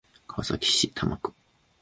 [0.27, 1.31] 川崎市多摩区